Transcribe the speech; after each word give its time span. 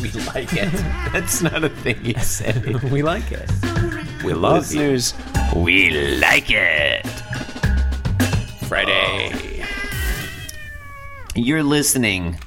we 0.00 0.10
like 0.10 0.52
it. 0.52 0.72
That's 1.12 1.42
not 1.42 1.62
a 1.62 1.68
thing 1.68 2.04
you 2.04 2.14
say. 2.14 2.74
we 2.90 3.02
like 3.02 3.30
it. 3.32 3.50
We 4.24 4.32
love 4.32 4.72
you. 4.72 4.98
We 5.54 5.90
like 6.18 6.50
it. 6.50 7.06
Friday. 8.66 9.64
You're 11.34 11.62
listening 11.62 12.38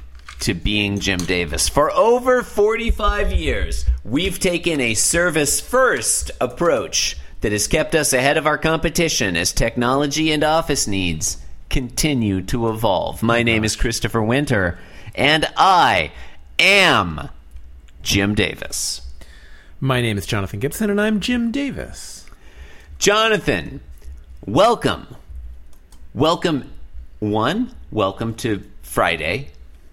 to 0.42 0.54
Being 0.54 1.00
Jim 1.00 1.20
Davis. 1.20 1.70
For 1.70 1.92
over 1.92 2.44
45 2.44 3.32
years, 3.32 3.86
we've 4.04 4.40
taken 4.40 4.82
a 4.82 4.94
service 4.94 5.62
first 5.62 6.32
approach 6.42 7.18
that 7.42 7.52
has 7.52 7.68
kept 7.68 7.94
us 7.94 8.14
ahead 8.14 8.38
of 8.38 8.48
our 8.48 8.58
competition 8.58 9.36
as 9.36 9.52
technology 9.54 10.32
and 10.32 10.44
office 10.44 10.88
needs 10.88 11.38
continue 11.70 12.42
to 12.42 12.70
evolve. 12.70 13.22
My 13.22 13.44
name 13.44 13.64
is 13.64 13.76
Christopher 13.76 14.22
Winter, 14.22 14.80
and 15.16 15.46
I 15.58 16.12
am 16.60 17.30
Jim 18.04 18.36
Davis. 18.36 19.02
My 19.80 20.02
name 20.02 20.18
is 20.18 20.26
Jonathan 20.26 20.60
Gibson, 20.60 20.90
and 20.90 21.00
I'm 21.00 21.22
Jim 21.22 21.52
Davis. 21.52 22.26
Jonathan, 23.00 23.80
welcome. 24.46 25.08
Welcome, 26.14 26.72
one, 27.20 27.74
welcome 27.92 28.36
to 28.36 28.62
Friday. 28.82 29.50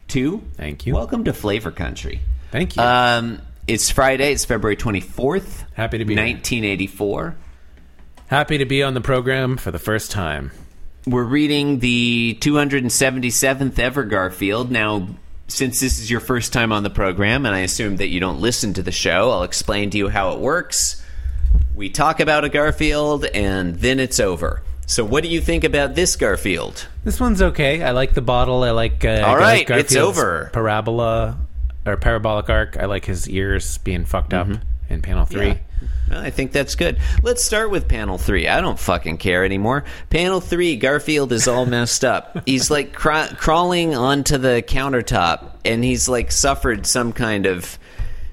Two, 0.09 0.43
Thank 0.55 0.87
you. 0.87 0.95
Welcome 0.95 1.25
to 1.25 1.33
Flavor 1.33 1.71
Country. 1.71 2.21
Thank 2.51 2.75
you. 2.75 2.83
Um, 2.83 3.41
it's 3.69 3.91
Friday. 3.91 4.33
It's 4.33 4.45
February 4.45 4.77
24th. 4.77 5.65
Happy 5.75 5.99
to 5.99 6.05
be 6.05 6.15
here. 6.15 6.25
1984. 6.25 7.37
Happy 8.27 8.59
to 8.59 8.65
be 8.65 8.83
on 8.83 8.95
the 8.95 9.01
program 9.01 9.57
for 9.57 9.71
the 9.71 9.79
first 9.79 10.11
time. 10.11 10.51
We're 11.07 11.23
reading 11.23 11.79
the 11.79 12.37
277th 12.41 13.79
ever 13.79 14.03
Garfield. 14.03 14.73
Now, 14.73 15.09
since 15.51 15.81
this 15.81 15.99
is 15.99 16.11
your 16.11 16.21
first 16.21 16.53
time 16.53 16.73
on 16.73 16.83
the 16.83 16.91
program, 16.91 17.45
and 17.47 17.55
I 17.55 17.61
assume 17.61 17.97
that 17.97 18.09
you 18.09 18.21
don't 18.21 18.41
listen 18.41 18.73
to 18.75 18.83
the 18.83 18.93
show, 18.93 19.31
I'll 19.31 19.43
explain 19.43 19.91
to 19.91 19.99
you 19.99 20.09
how 20.09 20.33
it 20.33 20.41
works. 20.41 21.05
We 21.75 21.91
talk 21.91 22.21
about 22.21 22.45
a 22.45 22.49
Garfield, 22.49 23.25
and 23.27 23.77
then 23.77 23.99
it's 24.01 24.21
over. 24.21 24.63
So, 24.87 25.05
what 25.05 25.23
do 25.23 25.29
you 25.29 25.41
think 25.41 25.65
about 25.65 25.95
this 25.95 26.17
Garfield? 26.17 26.87
This 27.05 27.21
one's 27.21 27.41
okay. 27.41 27.83
I 27.83 27.93
like 27.93 28.15
the 28.15 28.23
bottle. 28.23 28.63
I 28.65 28.71
like. 28.71 29.05
Uh, 29.05 29.23
All 29.25 29.37
I 29.37 29.39
right, 29.39 29.59
like 29.59 29.67
Garfield's 29.69 29.93
it's 29.93 29.97
over. 29.97 30.51
Parabola 30.53 31.39
or 31.87 31.97
parabolic 31.97 32.51
arc. 32.51 32.77
I 32.77 32.87
like 32.87 33.05
his 33.05 33.29
ears 33.29 33.79
being 33.79 34.05
fucked 34.05 34.35
up 34.35 34.49
in 34.91 35.01
panel 35.03 35.25
three. 35.25 35.47
Yeah. 35.49 35.59
Well, 36.11 36.21
I 36.21 36.31
think 36.31 36.53
that's 36.53 36.75
good. 36.75 36.99
Let's 37.23 37.43
start 37.43 37.71
with 37.71 37.89
panel 37.89 38.19
three. 38.19 38.49
I 38.49 38.61
don't 38.61 38.79
fucking 38.79 39.19
care 39.19 39.45
anymore. 39.45 39.85
Panel 40.11 40.41
three, 40.41 40.77
Garfield 40.77 41.33
is 41.33 41.49
all 41.49 41.65
messed 41.65 42.05
up. 42.05 42.43
He's 42.47 42.71
like 42.71 42.93
cra- 42.93 43.35
crawling 43.39 43.95
onto 43.95 44.37
the 44.37 44.63
countertop, 44.67 45.53
and 45.65 45.83
he's 45.83 46.09
like 46.09 46.33
suffered 46.33 46.87
some 46.87 47.13
kind 47.13 47.47
of. 47.47 47.79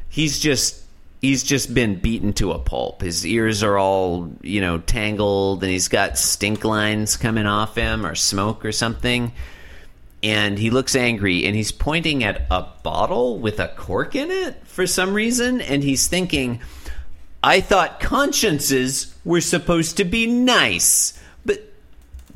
He's 0.09 0.39
just. 0.39 0.83
He's 1.19 1.41
just 1.41 1.73
been 1.73 1.95
beaten 1.99 2.33
to 2.33 2.51
a 2.51 2.59
pulp. 2.59 3.01
His 3.01 3.25
ears 3.25 3.63
are 3.63 3.75
all, 3.75 4.31
you 4.43 4.61
know, 4.61 4.77
tangled, 4.77 5.63
and 5.63 5.71
he's 5.71 5.87
got 5.87 6.15
stink 6.15 6.63
lines 6.63 7.17
coming 7.17 7.47
off 7.47 7.73
him, 7.73 8.05
or 8.05 8.13
smoke, 8.13 8.63
or 8.63 8.71
something. 8.71 9.31
And 10.23 10.57
he 10.57 10.71
looks 10.71 10.95
angry, 10.95 11.45
and 11.45 11.55
he's 11.55 11.71
pointing 11.71 12.23
at 12.23 12.47
a 12.49 12.65
bottle 12.81 13.37
with 13.37 13.59
a 13.59 13.67
cork 13.67 14.15
in 14.15 14.31
it 14.31 14.65
for 14.65 14.87
some 14.87 15.13
reason, 15.13 15.61
and 15.61 15.83
he's 15.83 16.07
thinking, 16.07 16.59
I 17.43 17.61
thought 17.61 17.99
consciences 17.99 19.15
were 19.23 19.41
supposed 19.41 19.95
to 19.97 20.03
be 20.03 20.25
nice, 20.25 21.21
but 21.45 21.71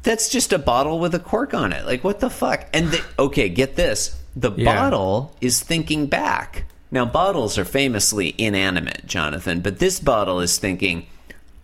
that's 0.04 0.30
just 0.30 0.54
a 0.54 0.60
bottle 0.60 1.00
with 1.00 1.16
a 1.16 1.20
cork 1.20 1.56
on 1.56 1.74
it. 1.74 1.86
Like, 1.88 2.04
what 2.04 2.20
the 2.20 2.30
fuck? 2.30 2.68
And 2.72 2.92
the, 2.92 3.04
okay, 3.18 3.50
get 3.50 3.76
this: 3.76 4.16
the 4.36 4.52
Yeah. 4.52 4.66
bottle 4.76 5.36
is 5.42 5.60
thinking 5.60 6.06
back. 6.06 6.66
Now, 6.92 7.06
bottles 7.06 7.58
are 7.58 7.66
famously 7.66 8.36
inanimate, 8.38 9.08
Jonathan, 9.08 9.62
but 9.62 9.80
this 9.80 10.00
bottle 10.00 10.40
is 10.40 10.60
thinking, 10.60 11.08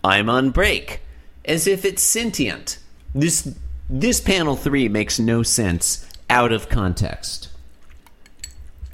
"I'm 0.03 0.29
on 0.29 0.49
break," 0.49 1.01
as 1.45 1.67
if 1.67 1.85
it's 1.85 2.01
sentient. 2.01 2.79
This 3.13 3.47
this 3.89 4.19
panel 4.19 4.55
three 4.55 4.89
makes 4.89 5.19
no 5.19 5.43
sense 5.43 6.05
out 6.29 6.51
of 6.51 6.69
context. 6.69 7.49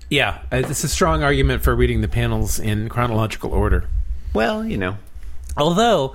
Yeah, 0.10 0.40
uh, 0.52 0.58
it's 0.58 0.84
a 0.84 0.88
strong 0.88 1.24
argument 1.24 1.64
for 1.64 1.76
reading 1.76 2.02
the 2.02 2.08
panels 2.08 2.60
in 2.60 2.90
chronological 2.90 3.52
order. 3.52 3.86
Well, 4.34 4.64
you 4.66 4.78
know, 4.78 4.98
Although, 5.58 6.10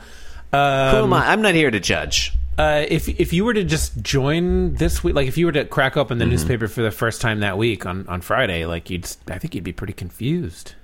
who 0.53 0.57
um, 0.59 1.05
am 1.05 1.13
I? 1.13 1.29
I'm 1.31 1.43
not 1.43 1.55
here 1.55 1.71
to 1.71 1.81
judge. 1.81 2.33
uh, 2.59 2.85
if 2.89 3.09
if 3.09 3.33
you 3.33 3.45
were 3.45 3.55
to 3.55 3.65
just 3.65 4.01
join 4.03 4.75
this 4.75 5.03
week, 5.05 5.15
like 5.15 5.29
if 5.29 5.37
you 5.39 5.47
were 5.47 5.53
to 5.53 5.65
crack 5.65 5.97
open 5.97 6.19
the 6.19 6.25
Mm-hmm. 6.25 6.31
newspaper 6.33 6.69
for 6.69 6.83
the 6.83 6.91
first 6.91 7.21
time 7.21 7.41
that 7.41 7.57
week 7.59 7.87
on, 7.87 8.07
on 8.09 8.21
Friday, 8.21 8.67
like 8.67 8.91
you'd, 8.91 9.09
I 9.29 9.39
think 9.39 9.55
you'd 9.55 9.65
be 9.65 9.73
pretty 9.73 9.93
confused, 9.93 10.75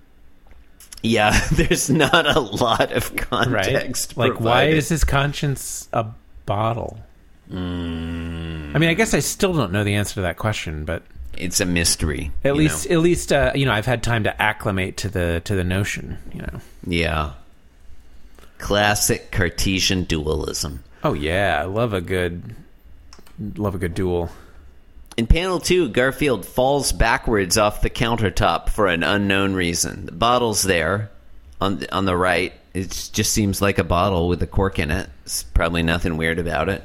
Yeah, 1.03 1.39
there's 1.53 1.91
not 1.91 2.27
a 2.37 2.41
lot 2.41 2.93
of 2.93 3.11
right? 3.11 3.21
context. 3.21 4.16
like, 4.16 4.41
why 4.41 4.65
is 4.69 4.89
his 4.89 5.03
conscience 5.05 5.89
a 5.93 6.06
bottle? 6.47 6.99
Mm. 7.50 8.75
I 8.75 8.78
mean, 8.78 8.88
I 8.88 8.94
guess 8.94 9.15
I 9.15 9.21
still 9.21 9.53
don't 9.53 9.72
know 9.72 9.84
the 9.84 9.94
answer 9.94 10.15
to 10.15 10.21
that 10.22 10.37
question, 10.37 10.84
but 10.84 11.03
it's 11.37 11.60
a 11.60 11.66
mystery? 11.66 12.32
at 12.44 12.56
least, 12.56 12.88
know? 12.88 12.97
at 12.97 13.03
least, 13.03 13.32
uh, 13.32 13.53
you 13.55 13.66
know, 13.66 13.72
I've 13.72 13.87
had 13.87 14.03
time 14.03 14.25
to 14.25 14.43
acclimate 14.43 14.97
to 14.99 15.09
the 15.09 15.43
to 15.44 15.54
the 15.54 15.65
notion. 15.65 16.19
You 16.33 16.43
know, 16.43 16.60
yeah. 16.87 17.33
Classic 18.59 19.31
Cartesian 19.31 20.04
dualism. 20.04 20.84
oh 21.03 21.12
yeah, 21.12 21.60
I 21.60 21.65
love 21.65 21.93
a 21.93 22.00
good, 22.00 22.54
love 23.56 23.75
a 23.75 23.78
good 23.78 23.94
duel. 23.94 24.31
In 25.16 25.27
panel 25.27 25.60
two, 25.60 25.88
Garfield 25.88 26.44
falls 26.44 26.93
backwards 26.93 27.56
off 27.56 27.83
the 27.83 27.91
countertop 27.91 28.69
for 28.71 28.88
an 28.88 29.03
unknown 29.03 29.54
reason. 29.54 30.06
The 30.06 30.12
bottle's 30.12 30.62
there 30.62 31.10
on 31.60 31.78
the, 31.78 31.94
on 31.94 32.04
the 32.04 32.16
right. 32.16 32.53
It 32.72 33.10
just 33.12 33.33
seems 33.33 33.62
like 33.62 33.78
a 33.78 33.84
bottle 33.84 34.28
with 34.28 34.43
a 34.43 34.47
cork 34.47 34.81
in 34.81 34.91
it. 34.91 35.09
It's 35.25 35.44
probably 35.44 35.84
nothing 35.84 36.16
weird 36.16 36.41
about 36.41 36.69
it. 36.69 36.83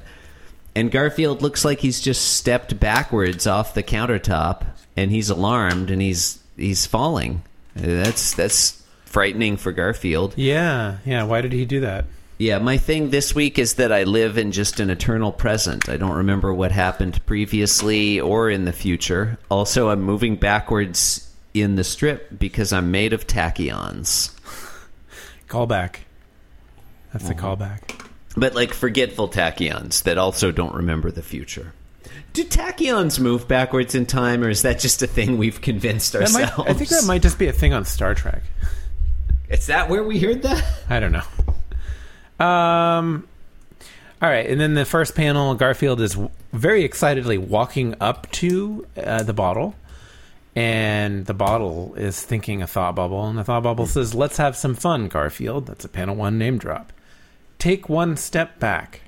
And 0.79 0.89
Garfield 0.91 1.41
looks 1.41 1.65
like 1.65 1.79
he's 1.79 1.99
just 1.99 2.35
stepped 2.37 2.79
backwards 2.79 3.45
off 3.45 3.73
the 3.73 3.83
countertop, 3.83 4.65
and 4.95 5.11
he's 5.11 5.29
alarmed 5.29 5.91
and 5.91 6.01
he's 6.01 6.39
he's 6.55 6.85
falling. 6.85 7.43
That's 7.75 8.33
that's 8.33 8.81
frightening 9.03 9.57
for 9.57 9.73
Garfield. 9.73 10.33
Yeah, 10.37 10.99
yeah. 11.05 11.23
Why 11.23 11.41
did 11.41 11.51
he 11.51 11.65
do 11.65 11.81
that? 11.81 12.05
Yeah, 12.37 12.59
my 12.59 12.77
thing 12.77 13.09
this 13.09 13.35
week 13.35 13.59
is 13.59 13.73
that 13.73 13.91
I 13.91 14.03
live 14.05 14.37
in 14.37 14.53
just 14.53 14.79
an 14.79 14.89
eternal 14.89 15.33
present. 15.33 15.89
I 15.89 15.97
don't 15.97 16.15
remember 16.15 16.53
what 16.53 16.71
happened 16.71 17.25
previously 17.25 18.21
or 18.21 18.49
in 18.49 18.63
the 18.63 18.71
future. 18.71 19.37
Also, 19.51 19.89
I'm 19.89 20.01
moving 20.01 20.37
backwards 20.37 21.29
in 21.53 21.75
the 21.75 21.83
strip 21.83 22.39
because 22.39 22.71
I'm 22.71 22.91
made 22.91 23.11
of 23.11 23.27
tachyons. 23.27 24.31
Callback. 25.49 25.95
That's 27.11 27.25
Mm-hmm. 27.25 27.27
the 27.27 27.35
callback. 27.35 27.98
But 28.37 28.53
like 28.55 28.73
forgetful 28.73 29.29
tachyons 29.29 30.03
that 30.03 30.17
also 30.17 30.51
don't 30.51 30.73
remember 30.75 31.11
the 31.11 31.23
future. 31.23 31.73
Do 32.31 32.43
tachyons 32.43 33.19
move 33.19 33.47
backwards 33.47 33.95
in 33.95 34.05
time, 34.05 34.43
or 34.43 34.49
is 34.49 34.61
that 34.61 34.79
just 34.79 35.01
a 35.01 35.07
thing 35.07 35.37
we've 35.37 35.59
convinced 35.61 36.13
That 36.13 36.21
ourselves? 36.23 36.57
might, 36.59 36.69
I 36.69 36.73
think 36.73 36.89
that 36.91 37.05
might 37.05 37.23
just 37.23 37.39
be 37.39 37.47
a 37.47 37.51
thing 37.51 37.73
on 37.73 37.85
Star 37.85 38.13
Trek. 38.13 38.43
Is 39.49 39.65
that 39.65 39.89
where 39.89 40.03
we 40.03 40.19
heard 40.19 40.43
that? 40.43 40.63
I 40.89 40.99
don't 40.99 41.11
know. 41.11 42.45
Um. 42.45 43.27
All 44.21 44.29
right, 44.29 44.45
and 44.49 44.59
then 44.59 44.73
the 44.73 44.83
first 44.85 45.15
panel, 45.15 45.55
Garfield 45.55 46.01
is 46.01 46.11
w- 46.11 46.29
very 46.51 46.83
excitedly 46.83 47.37
walking 47.37 47.95
up 48.01 48.29
to 48.33 48.85
uh, 49.01 49.23
the 49.23 49.31
bottle, 49.33 49.75
and 50.57 51.25
the 51.25 51.33
bottle 51.33 51.95
is 51.95 52.21
thinking 52.21 52.61
a 52.61 52.67
thought 52.67 52.95
bubble, 52.95 53.25
and 53.27 53.37
the 53.37 53.43
thought 53.45 53.63
bubble 53.63 53.85
says, 53.87 54.13
"Let's 54.13 54.35
have 54.37 54.55
some 54.57 54.75
fun, 54.75 55.07
Garfield." 55.07 55.65
That's 55.67 55.85
a 55.85 55.89
panel 55.89 56.15
one 56.15 56.37
name 56.37 56.57
drop. 56.57 56.91
Take 57.59 57.89
one 57.89 58.17
step 58.17 58.57
back, 58.59 59.01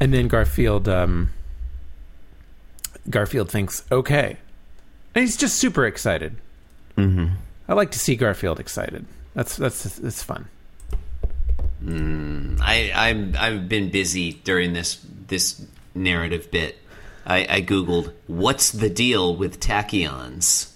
and 0.00 0.12
then 0.12 0.28
Garfield. 0.28 0.88
Um, 0.88 1.30
Garfield 3.08 3.50
thinks, 3.50 3.84
"Okay," 3.92 4.38
and 5.14 5.22
he's 5.22 5.36
just 5.36 5.56
super 5.56 5.86
excited. 5.86 6.36
Mm-hmm. 6.96 7.34
I 7.68 7.74
like 7.74 7.90
to 7.92 7.98
see 7.98 8.16
Garfield 8.16 8.58
excited. 8.58 9.06
That's 9.34 9.56
that's 9.56 9.84
that's 9.96 10.22
fun. 10.22 10.48
I, 12.60 12.92
I'm 12.94 13.34
I've 13.38 13.68
been 13.68 13.90
busy 13.90 14.34
during 14.44 14.72
this 14.72 15.04
this 15.28 15.64
narrative 15.94 16.50
bit. 16.50 16.76
I, 17.24 17.46
I 17.48 17.62
googled 17.62 18.12
what's 18.26 18.72
the 18.72 18.90
deal 18.90 19.36
with 19.36 19.60
tachyons. 19.60 20.72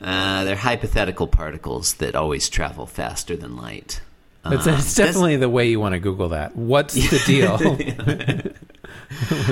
Uh, 0.00 0.44
they're 0.44 0.56
hypothetical 0.56 1.26
particles 1.26 1.94
that 1.94 2.14
always 2.14 2.48
travel 2.48 2.86
faster 2.86 3.36
than 3.36 3.56
light. 3.56 4.00
It's, 4.46 4.66
Uh, 4.66 4.70
it's 4.78 4.94
definitely 4.94 5.36
the 5.36 5.48
way 5.50 5.68
you 5.68 5.78
want 5.80 5.92
to 5.94 5.98
Google 5.98 6.30
that. 6.30 6.56
What's 6.56 6.94
the 6.94 7.18
deal? 7.26 7.58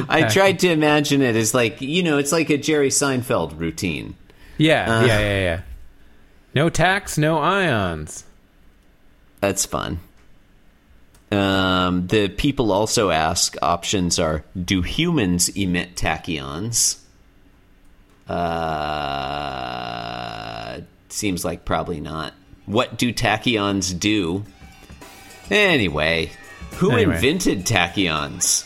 I 0.08 0.22
tried 0.28 0.60
to 0.60 0.70
imagine 0.70 1.20
it 1.20 1.36
as 1.36 1.52
like 1.54 1.80
you 1.80 2.02
know, 2.02 2.16
it's 2.18 2.32
like 2.32 2.48
a 2.50 2.56
Jerry 2.56 2.88
Seinfeld 2.88 3.58
routine. 3.58 4.14
yeah, 4.56 4.98
Uh. 5.00 5.04
yeah, 5.04 5.18
yeah, 5.20 5.40
yeah. 5.40 5.60
No 6.54 6.70
tax, 6.70 7.18
no 7.18 7.38
ions. 7.38 8.24
That's 9.40 9.66
fun. 9.66 10.00
Um, 11.30 12.06
the 12.06 12.28
people 12.28 12.72
also 12.72 13.10
ask 13.10 13.54
options 13.60 14.18
are: 14.18 14.42
Do 14.58 14.80
humans 14.80 15.50
emit 15.50 15.94
tachyons? 15.96 16.96
Uh, 19.08 20.80
seems 21.08 21.44
like 21.44 21.64
probably 21.64 22.00
not. 22.00 22.32
What 22.66 22.96
do 22.98 23.12
tachyons 23.12 23.98
do? 23.98 24.44
Anyway, 25.50 26.30
who 26.76 26.92
Anyway. 26.92 27.14
invented 27.14 27.64
tachyons? 27.64 28.64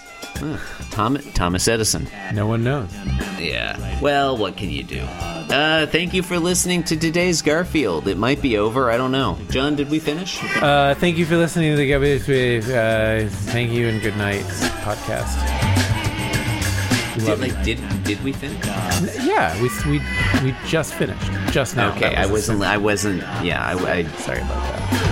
Tom, 0.91 1.19
Thomas 1.35 1.69
Edison. 1.69 2.09
No 2.33 2.47
one 2.47 2.65
knows. 2.65 2.91
Yeah. 3.39 4.01
Well, 4.01 4.37
what 4.37 4.57
can 4.57 4.71
you 4.71 4.83
do? 4.83 5.01
Uh, 5.01 5.87
thank 5.87 6.13
you 6.15 6.23
for 6.23 6.39
listening 6.39 6.83
to 6.85 6.97
today's 6.97 7.43
Garfield. 7.43 8.09
It 8.09 8.17
might 8.19 8.43
be 8.43 8.57
over. 8.59 8.91
I 8.91 8.97
don't 8.97 9.13
know. 9.13 9.39
John, 9.51 9.77
did 9.77 9.89
we 9.91 10.01
finish? 10.01 10.41
Uh, 10.61 10.95
thank 10.95 11.17
you 11.19 11.27
for 11.27 11.37
listening 11.37 11.71
to 11.73 11.77
the 11.77 11.89
Garbage 11.89 12.27
Wave. 12.27 12.69
Uh, 12.69 13.29
thank 13.53 13.71
you 13.71 13.89
and 13.89 14.01
good 14.03 14.17
night 14.17 14.43
podcast. 14.83 15.39
Did, 17.25 17.39
like, 17.41 17.63
did 17.63 17.79
did 18.05 18.25
we 18.25 18.33
finish? 18.33 18.59
Yeah, 19.25 19.55
we, 19.63 19.69
we 19.87 19.99
we 20.43 20.57
just 20.67 20.95
finished 20.95 21.31
just 21.53 21.77
now. 21.77 21.95
Okay, 21.95 22.17
I 22.17 22.25
was 22.27 22.49
a 22.49 22.53
wasn't. 22.57 22.63
I 22.65 22.77
wasn't. 22.79 23.21
Yeah, 23.45 23.63
I. 23.63 23.75
I 23.99 24.05
Sorry 24.17 24.39
about 24.41 24.63
that. 24.63 25.12